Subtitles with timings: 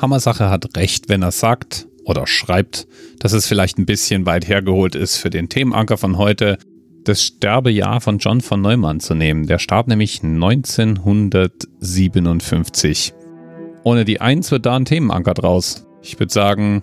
[0.00, 2.86] Hammersache hat recht, wenn er sagt oder schreibt,
[3.18, 6.58] dass es vielleicht ein bisschen weit hergeholt ist für den Themenanker von heute,
[7.04, 9.46] das Sterbejahr von John von Neumann zu nehmen.
[9.46, 13.14] Der starb nämlich 1957.
[13.84, 15.86] Ohne die Eins wird da ein Themenanker draus.
[16.02, 16.82] Ich würde sagen,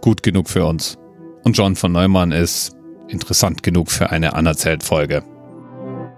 [0.00, 0.98] gut genug für uns.
[1.44, 2.76] Und John von Neumann ist
[3.08, 5.22] interessant genug für eine Anerzählt-Folge.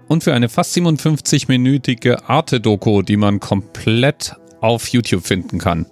[0.07, 5.85] Und für eine fast 57-minütige Arte-Doku, die man komplett auf YouTube finden kann.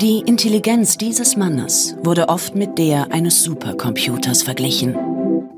[0.00, 4.94] Die Intelligenz dieses Mannes wurde oft mit der eines Supercomputers verglichen.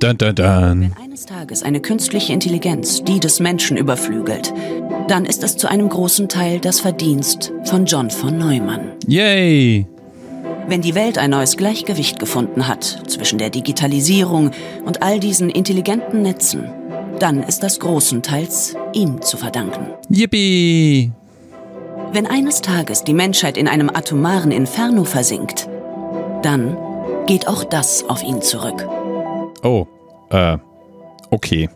[0.01, 0.81] Dun, dun, dun.
[0.81, 4.53] Wenn eines Tages eine künstliche Intelligenz die des Menschen überflügelt,
[5.07, 8.95] dann ist es zu einem großen Teil das Verdienst von John von Neumann.
[9.07, 9.87] Yay!
[10.67, 14.51] Wenn die Welt ein neues Gleichgewicht gefunden hat zwischen der Digitalisierung
[14.85, 16.69] und all diesen intelligenten Netzen,
[17.23, 19.95] dann ist das großenteils ihm zu verdanken.
[20.09, 21.13] Yippie!
[22.13, 25.69] Wenn eines Tages die Menschheit in einem atomaren Inferno versinkt,
[26.43, 26.77] dann
[27.27, 28.87] geht auch das auf ihn zurück.
[29.63, 29.87] Oh,
[30.31, 30.59] äh,
[31.31, 31.71] okay.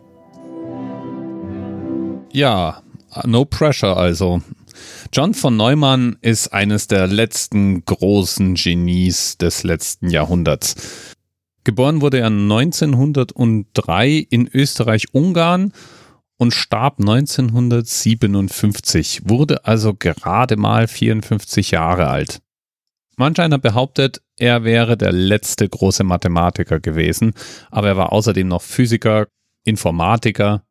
[2.33, 2.83] Ja,
[3.25, 4.43] no pressure also.
[5.13, 11.15] John von Neumann ist eines der letzten großen Genies des letzten Jahrhunderts.
[11.67, 15.73] Geboren wurde er 1903 in Österreich-Ungarn
[16.37, 22.41] und starb 1957, wurde also gerade mal 54 Jahre alt.
[23.17, 27.33] Manch einer behauptet, er wäre der letzte große Mathematiker gewesen,
[27.73, 29.27] aber er war außerdem noch Physiker,
[29.65, 30.63] Informatiker.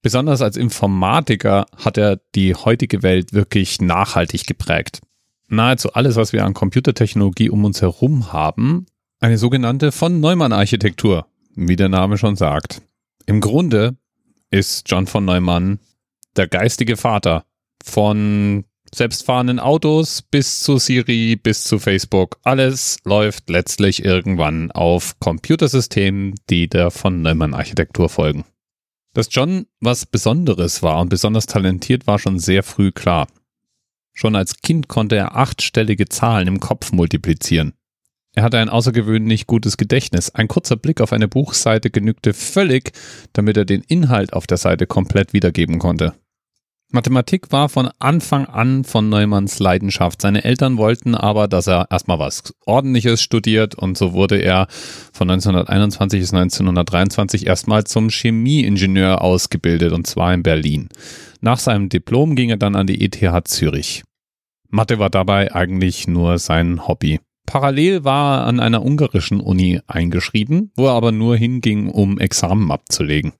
[0.00, 5.02] Besonders als Informatiker hat er die heutige Welt wirklich nachhaltig geprägt.
[5.48, 8.86] Nahezu alles, was wir an Computertechnologie um uns herum haben,
[9.20, 12.82] eine sogenannte von Neumann Architektur, wie der Name schon sagt.
[13.26, 13.96] Im Grunde
[14.50, 15.78] ist John von Neumann
[16.36, 17.44] der geistige Vater
[17.84, 22.38] von selbstfahrenden Autos bis zu Siri, bis zu Facebook.
[22.42, 28.44] Alles läuft letztlich irgendwann auf Computersystemen, die der von Neumann Architektur folgen.
[29.12, 33.28] Dass John was Besonderes war und besonders talentiert war schon sehr früh klar.
[34.12, 37.74] Schon als Kind konnte er achtstellige Zahlen im Kopf multiplizieren.
[38.34, 40.30] Er hatte ein außergewöhnlich gutes Gedächtnis.
[40.30, 42.92] Ein kurzer Blick auf eine Buchseite genügte völlig,
[43.32, 46.14] damit er den Inhalt auf der Seite komplett wiedergeben konnte.
[46.92, 50.20] Mathematik war von Anfang an von Neumanns Leidenschaft.
[50.20, 54.66] Seine Eltern wollten aber, dass er erstmal was Ordentliches studiert und so wurde er
[55.12, 60.88] von 1921 bis 1923 erstmal zum Chemieingenieur ausgebildet und zwar in Berlin.
[61.40, 64.02] Nach seinem Diplom ging er dann an die ETH Zürich.
[64.68, 67.20] Mathe war dabei eigentlich nur sein Hobby.
[67.46, 72.70] Parallel war er an einer ungarischen Uni eingeschrieben, wo er aber nur hinging, um Examen
[72.70, 73.32] abzulegen.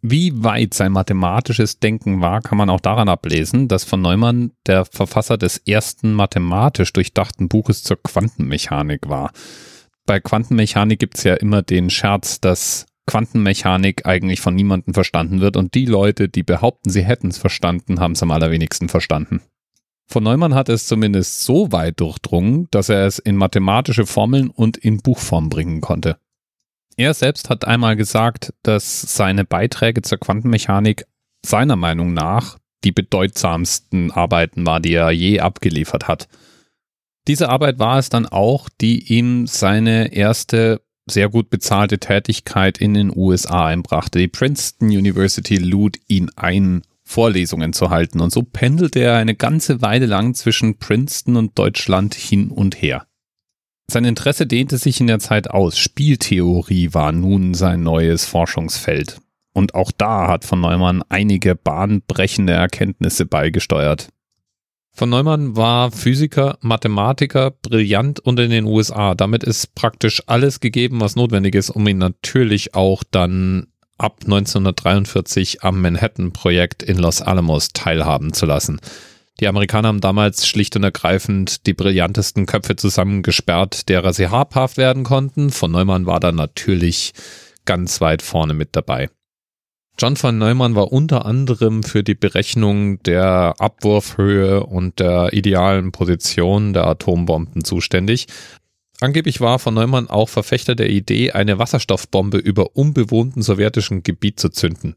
[0.00, 4.84] Wie weit sein mathematisches Denken war, kann man auch daran ablesen, dass von Neumann der
[4.84, 9.32] Verfasser des ersten mathematisch durchdachten Buches zur Quantenmechanik war.
[10.06, 15.56] Bei Quantenmechanik gibt es ja immer den Scherz, dass Quantenmechanik eigentlich von niemandem verstanden wird
[15.56, 19.42] und die Leute, die behaupten, sie hätten es verstanden, haben es am allerwenigsten verstanden.
[20.10, 24.78] Von Neumann hat es zumindest so weit durchdrungen, dass er es in mathematische Formeln und
[24.78, 26.18] in Buchform bringen konnte.
[26.96, 31.04] Er selbst hat einmal gesagt, dass seine Beiträge zur Quantenmechanik
[31.44, 36.28] seiner Meinung nach die bedeutsamsten Arbeiten war, die er je abgeliefert hat.
[37.26, 40.80] Diese Arbeit war es dann auch, die ihm seine erste
[41.10, 44.18] sehr gut bezahlte Tätigkeit in den USA einbrachte.
[44.18, 49.80] Die Princeton University lud ihn ein, Vorlesungen zu halten und so pendelte er eine ganze
[49.80, 53.06] Weile lang zwischen Princeton und Deutschland hin und her.
[53.90, 55.78] Sein Interesse dehnte sich in der Zeit aus.
[55.78, 59.20] Spieltheorie war nun sein neues Forschungsfeld.
[59.54, 64.10] Und auch da hat von Neumann einige bahnbrechende Erkenntnisse beigesteuert.
[64.92, 69.14] Von Neumann war Physiker, Mathematiker, brillant und in den USA.
[69.14, 73.68] Damit ist praktisch alles gegeben, was notwendig ist, um ihn natürlich auch dann
[73.98, 78.80] ab 1943 am Manhattan-Projekt in Los Alamos teilhaben zu lassen.
[79.40, 85.04] Die Amerikaner haben damals schlicht und ergreifend die brillantesten Köpfe zusammengesperrt, derer sie habhaft werden
[85.04, 85.50] konnten.
[85.50, 87.12] Von Neumann war da natürlich
[87.64, 89.10] ganz weit vorne mit dabei.
[90.00, 96.72] John von Neumann war unter anderem für die Berechnung der Abwurfhöhe und der idealen Position
[96.72, 98.28] der Atombomben zuständig.
[99.00, 104.48] Angeblich war von Neumann auch Verfechter der Idee, eine Wasserstoffbombe über unbewohnten sowjetischen Gebiet zu
[104.48, 104.96] zünden.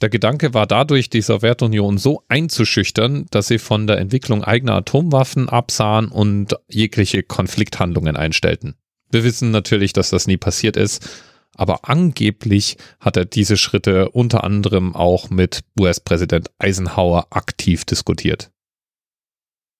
[0.00, 5.48] Der Gedanke war dadurch, die Sowjetunion so einzuschüchtern, dass sie von der Entwicklung eigener Atomwaffen
[5.48, 8.74] absahen und jegliche Konflikthandlungen einstellten.
[9.10, 11.08] Wir wissen natürlich, dass das nie passiert ist,
[11.54, 18.50] aber angeblich hat er diese Schritte unter anderem auch mit US-Präsident Eisenhower aktiv diskutiert.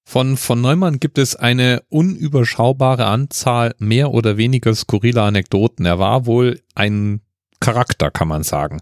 [0.05, 5.87] Von von Neumann gibt es eine unüberschaubare Anzahl mehr oder weniger skurriler Anekdoten.
[5.87, 7.21] Er war wohl ein
[7.61, 8.81] Charakter, kann man sagen.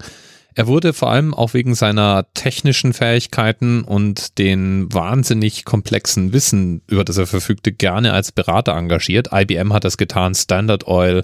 [0.54, 7.04] Er wurde vor allem auch wegen seiner technischen Fähigkeiten und den wahnsinnig komplexen Wissen, über
[7.04, 9.28] das er verfügte, gerne als Berater engagiert.
[9.32, 11.22] IBM hat das getan, Standard Oil,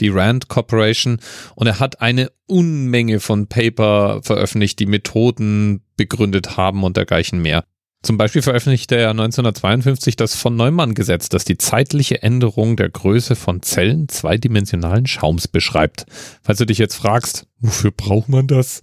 [0.00, 1.18] die Rand Corporation
[1.54, 7.64] und er hat eine Unmenge von Paper veröffentlicht, die Methoden begründet haben und dergleichen mehr.
[8.04, 13.62] Zum Beispiel veröffentlichte er 1952 das von Neumann-Gesetz, das die zeitliche Änderung der Größe von
[13.62, 16.04] Zellen zweidimensionalen Schaums beschreibt.
[16.42, 18.82] Falls du dich jetzt fragst, wofür braucht man das?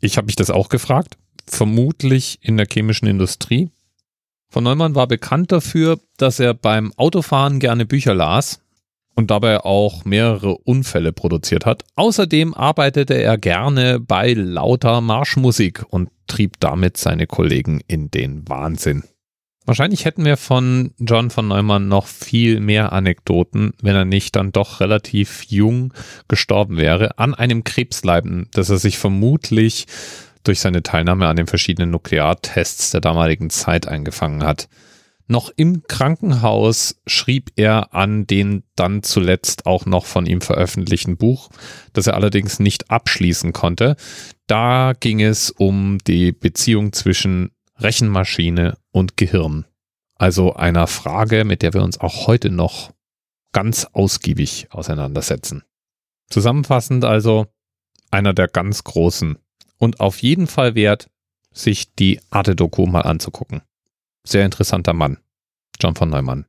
[0.00, 1.18] Ich habe mich das auch gefragt.
[1.46, 3.68] Vermutlich in der chemischen Industrie.
[4.48, 8.62] Von Neumann war bekannt dafür, dass er beim Autofahren gerne Bücher las
[9.14, 11.84] und dabei auch mehrere Unfälle produziert hat.
[11.96, 19.04] Außerdem arbeitete er gerne bei lauter Marschmusik und trieb damit seine Kollegen in den Wahnsinn.
[19.66, 24.50] Wahrscheinlich hätten wir von John von Neumann noch viel mehr Anekdoten, wenn er nicht dann
[24.50, 25.92] doch relativ jung
[26.26, 29.86] gestorben wäre, an einem Krebsleiden, das er sich vermutlich
[30.42, 34.68] durch seine Teilnahme an den verschiedenen Nukleartests der damaligen Zeit eingefangen hat.
[35.32, 41.48] Noch im Krankenhaus schrieb er an den dann zuletzt auch noch von ihm veröffentlichten Buch,
[41.94, 43.96] das er allerdings nicht abschließen konnte.
[44.46, 49.64] Da ging es um die Beziehung zwischen Rechenmaschine und Gehirn.
[50.16, 52.90] Also einer Frage, mit der wir uns auch heute noch
[53.52, 55.62] ganz ausgiebig auseinandersetzen.
[56.28, 57.46] Zusammenfassend also
[58.10, 59.38] einer der ganz großen
[59.78, 61.08] und auf jeden Fall wert,
[61.54, 63.62] sich die Arte-Doku mal anzugucken.
[64.26, 65.18] Sehr interessanter Mann.
[65.80, 66.46] John von Neumann.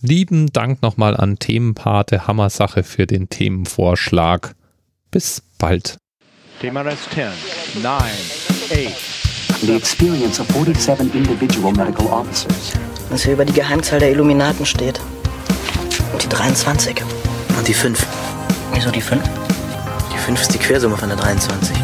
[0.00, 4.54] Lieben Dank nochmal an Themenpate Hammersache für den Themenvorschlag.
[5.10, 5.98] Bis bald.
[6.60, 9.18] TMRS 10, 9, 8.
[9.62, 12.74] The experience of 47 individual medical officers.
[13.10, 15.00] Was hier über die Geheimzahl der Illuminaten steht.
[16.12, 17.02] Und die 23.
[17.56, 18.06] Und die 5.
[18.74, 19.22] Wieso die 5?
[20.12, 21.76] Die 5 ist die Quersumme von der 23.